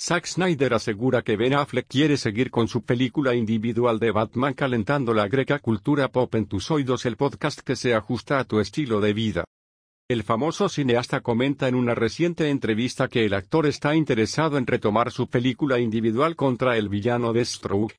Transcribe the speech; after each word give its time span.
Zack 0.00 0.26
Snyder 0.26 0.74
asegura 0.74 1.22
que 1.22 1.36
Ben 1.36 1.54
Affleck 1.54 1.86
quiere 1.86 2.16
seguir 2.16 2.50
con 2.50 2.66
su 2.66 2.82
película 2.82 3.34
individual 3.34 4.00
de 4.00 4.10
Batman 4.10 4.52
calentando 4.52 5.14
la 5.14 5.28
greca 5.28 5.60
cultura 5.60 6.08
pop 6.08 6.34
en 6.34 6.46
tus 6.46 6.70
oídos 6.72 7.06
el 7.06 7.16
podcast 7.16 7.60
que 7.60 7.76
se 7.76 7.94
ajusta 7.94 8.40
a 8.40 8.44
tu 8.44 8.58
estilo 8.58 9.00
de 9.00 9.12
vida. 9.12 9.44
El 10.08 10.24
famoso 10.24 10.68
cineasta 10.68 11.20
comenta 11.20 11.68
en 11.68 11.76
una 11.76 11.94
reciente 11.94 12.50
entrevista 12.50 13.08
que 13.08 13.24
el 13.24 13.34
actor 13.34 13.66
está 13.66 13.94
interesado 13.94 14.58
en 14.58 14.66
retomar 14.66 15.12
su 15.12 15.28
película 15.28 15.78
individual 15.78 16.34
contra 16.34 16.76
el 16.76 16.88
villano 16.88 17.32
Deathstroke, 17.32 17.94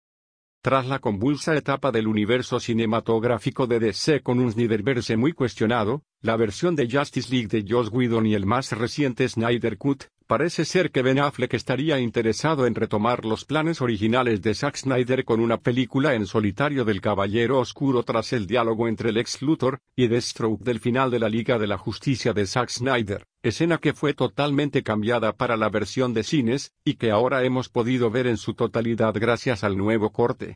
tras 0.61 0.85
la 0.87 0.99
convulsa 0.99 1.55
etapa 1.55 1.91
del 1.91 2.07
universo 2.07 2.59
cinematográfico 2.59 3.67
de 3.67 3.79
DC 3.79 4.21
con 4.21 4.39
un 4.39 4.51
Snyderverse 4.51 5.15
muy 5.15 5.31
cuestionado, 5.31 6.03
la 6.21 6.35
versión 6.35 6.75
de 6.75 6.89
Justice 6.91 7.31
League 7.31 7.47
de 7.47 7.65
Joss 7.67 7.89
Whedon 7.89 8.27
y 8.27 8.33
el 8.33 8.45
más 8.45 8.71
reciente 8.73 9.29
Snyder 9.29 9.77
Cut, 9.77 10.05
parece 10.27 10.65
ser 10.65 10.91
que 10.91 11.01
Ben 11.01 11.19
Affleck 11.19 11.53
estaría 11.53 11.99
interesado 11.99 12.65
en 12.65 12.75
retomar 12.75 13.25
los 13.25 13.45
planes 13.45 13.81
originales 13.81 14.41
de 14.41 14.55
Zack 14.55 14.77
Snyder 14.77 15.23
con 15.23 15.39
una 15.39 15.57
película 15.57 16.15
en 16.15 16.25
solitario 16.25 16.85
del 16.85 17.01
Caballero 17.01 17.59
Oscuro 17.59 18.03
tras 18.03 18.33
el 18.33 18.47
diálogo 18.47 18.87
entre 18.87 19.11
Lex 19.11 19.41
Luthor 19.41 19.79
y 19.95 20.07
Deathstroke 20.07 20.63
del 20.63 20.79
final 20.79 21.11
de 21.11 21.19
la 21.19 21.29
Liga 21.29 21.59
de 21.59 21.67
la 21.67 21.77
Justicia 21.77 22.33
de 22.33 22.47
Zack 22.47 22.69
Snyder, 22.69 23.25
escena 23.43 23.77
que 23.77 23.93
fue 23.93 24.13
totalmente 24.13 24.83
cambiada 24.83 25.33
para 25.33 25.57
la 25.57 25.69
versión 25.69 26.13
de 26.13 26.23
cines, 26.23 26.73
y 26.83 26.95
que 26.95 27.11
ahora 27.11 27.43
hemos 27.43 27.69
podido 27.69 28.09
ver 28.09 28.27
en 28.27 28.37
su 28.37 28.53
totalidad 28.53 29.13
gracias 29.15 29.63
al 29.63 29.77
nuevo 29.77 30.11
corte. 30.11 30.55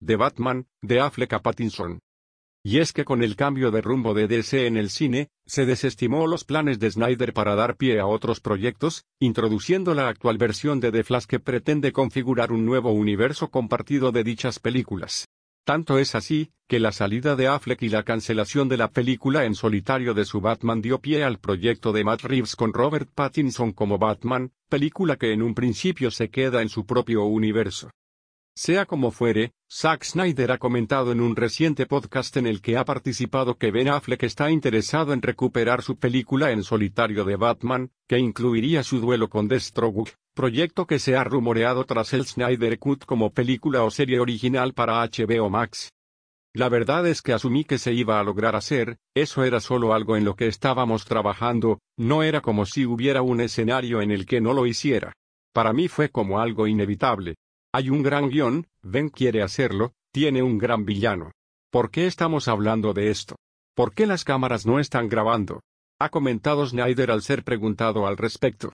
De 0.00 0.16
Batman, 0.16 0.66
de 0.82 1.00
Affleck 1.00 1.32
a 1.32 1.40
Pattinson. 1.40 2.00
Y 2.68 2.80
es 2.80 2.92
que 2.92 3.04
con 3.04 3.22
el 3.22 3.36
cambio 3.36 3.70
de 3.70 3.80
rumbo 3.80 4.12
de 4.12 4.26
DC 4.26 4.66
en 4.66 4.76
el 4.76 4.90
cine, 4.90 5.28
se 5.46 5.66
desestimó 5.66 6.26
los 6.26 6.42
planes 6.42 6.80
de 6.80 6.90
Snyder 6.90 7.32
para 7.32 7.54
dar 7.54 7.76
pie 7.76 8.00
a 8.00 8.06
otros 8.06 8.40
proyectos, 8.40 9.04
introduciendo 9.20 9.94
la 9.94 10.08
actual 10.08 10.36
versión 10.36 10.80
de 10.80 10.90
The 10.90 11.04
Flash 11.04 11.26
que 11.26 11.38
pretende 11.38 11.92
configurar 11.92 12.50
un 12.50 12.66
nuevo 12.66 12.90
universo 12.90 13.52
compartido 13.52 14.10
de 14.10 14.24
dichas 14.24 14.58
películas. 14.58 15.28
Tanto 15.64 16.00
es 16.00 16.16
así, 16.16 16.50
que 16.66 16.80
la 16.80 16.90
salida 16.90 17.36
de 17.36 17.46
Affleck 17.46 17.82
y 17.82 17.88
la 17.88 18.02
cancelación 18.02 18.68
de 18.68 18.78
la 18.78 18.90
película 18.90 19.44
en 19.44 19.54
solitario 19.54 20.12
de 20.12 20.24
su 20.24 20.40
Batman 20.40 20.82
dio 20.82 20.98
pie 20.98 21.22
al 21.22 21.38
proyecto 21.38 21.92
de 21.92 22.02
Matt 22.02 22.22
Reeves 22.22 22.56
con 22.56 22.72
Robert 22.72 23.08
Pattinson 23.14 23.70
como 23.70 23.98
Batman, 23.98 24.50
película 24.68 25.14
que 25.14 25.32
en 25.32 25.42
un 25.42 25.54
principio 25.54 26.10
se 26.10 26.30
queda 26.30 26.62
en 26.62 26.68
su 26.68 26.84
propio 26.84 27.26
universo. 27.26 27.92
Sea 28.58 28.86
como 28.86 29.10
fuere, 29.10 29.52
Zack 29.70 30.02
Snyder 30.02 30.50
ha 30.50 30.56
comentado 30.56 31.12
en 31.12 31.20
un 31.20 31.36
reciente 31.36 31.84
podcast 31.84 32.34
en 32.38 32.46
el 32.46 32.62
que 32.62 32.78
ha 32.78 32.86
participado 32.86 33.58
que 33.58 33.70
Ben 33.70 33.90
Affleck 33.90 34.22
está 34.22 34.50
interesado 34.50 35.12
en 35.12 35.20
recuperar 35.20 35.82
su 35.82 35.98
película 35.98 36.50
en 36.52 36.62
solitario 36.62 37.26
de 37.26 37.36
Batman, 37.36 37.90
que 38.08 38.18
incluiría 38.18 38.82
su 38.82 38.98
duelo 38.98 39.28
con 39.28 39.46
Deathstroke, 39.46 40.14
proyecto 40.32 40.86
que 40.86 40.98
se 40.98 41.16
ha 41.16 41.24
rumoreado 41.24 41.84
tras 41.84 42.14
el 42.14 42.24
Snyder 42.24 42.78
Cut 42.78 43.04
como 43.04 43.30
película 43.30 43.82
o 43.82 43.90
serie 43.90 44.20
original 44.20 44.72
para 44.72 45.06
HBO 45.06 45.50
Max. 45.50 45.92
La 46.54 46.70
verdad 46.70 47.06
es 47.06 47.20
que 47.20 47.34
asumí 47.34 47.64
que 47.64 47.76
se 47.76 47.92
iba 47.92 48.18
a 48.18 48.24
lograr 48.24 48.56
hacer, 48.56 48.96
eso 49.14 49.44
era 49.44 49.60
solo 49.60 49.92
algo 49.92 50.16
en 50.16 50.24
lo 50.24 50.34
que 50.34 50.46
estábamos 50.46 51.04
trabajando, 51.04 51.80
no 51.98 52.22
era 52.22 52.40
como 52.40 52.64
si 52.64 52.86
hubiera 52.86 53.20
un 53.20 53.42
escenario 53.42 54.00
en 54.00 54.12
el 54.12 54.24
que 54.24 54.40
no 54.40 54.54
lo 54.54 54.64
hiciera. 54.64 55.12
Para 55.52 55.74
mí 55.74 55.88
fue 55.88 56.08
como 56.08 56.40
algo 56.40 56.66
inevitable. 56.66 57.34
Hay 57.72 57.90
un 57.90 58.02
gran 58.02 58.28
guion, 58.28 58.66
Ben 58.82 59.08
quiere 59.08 59.42
hacerlo, 59.42 59.92
tiene 60.12 60.42
un 60.42 60.58
gran 60.58 60.84
villano. 60.84 61.32
¿Por 61.70 61.90
qué 61.90 62.06
estamos 62.06 62.48
hablando 62.48 62.92
de 62.94 63.10
esto? 63.10 63.36
¿Por 63.74 63.92
qué 63.92 64.06
las 64.06 64.24
cámaras 64.24 64.64
no 64.64 64.80
están 64.80 65.08
grabando? 65.08 65.60
Ha 65.98 66.08
comentado 66.08 66.66
Snyder 66.66 67.10
al 67.10 67.22
ser 67.22 67.44
preguntado 67.44 68.06
al 68.06 68.16
respecto. 68.16 68.72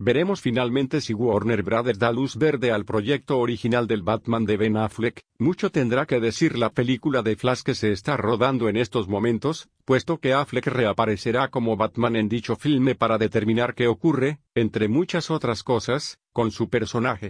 Veremos 0.00 0.40
finalmente 0.40 1.00
si 1.00 1.12
Warner 1.12 1.64
Brothers 1.64 1.98
da 1.98 2.12
luz 2.12 2.36
verde 2.36 2.70
al 2.70 2.84
proyecto 2.84 3.40
original 3.40 3.88
del 3.88 4.02
Batman 4.02 4.44
de 4.44 4.56
Ben 4.56 4.76
Affleck, 4.76 5.20
mucho 5.40 5.70
tendrá 5.72 6.06
que 6.06 6.20
decir 6.20 6.56
la 6.56 6.70
película 6.70 7.22
de 7.22 7.34
Flash 7.34 7.62
que 7.62 7.74
se 7.74 7.90
está 7.90 8.16
rodando 8.16 8.68
en 8.68 8.76
estos 8.76 9.08
momentos, 9.08 9.68
puesto 9.84 10.18
que 10.18 10.34
Affleck 10.34 10.68
reaparecerá 10.68 11.48
como 11.48 11.76
Batman 11.76 12.14
en 12.14 12.28
dicho 12.28 12.54
filme 12.54 12.94
para 12.94 13.18
determinar 13.18 13.74
qué 13.74 13.88
ocurre, 13.88 14.38
entre 14.54 14.86
muchas 14.86 15.32
otras 15.32 15.64
cosas, 15.64 16.20
con 16.32 16.52
su 16.52 16.68
personaje. 16.68 17.26